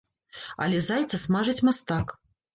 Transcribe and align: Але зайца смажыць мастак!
Але 0.65 0.79
зайца 0.87 1.21
смажыць 1.27 1.57
мастак! 1.69 2.19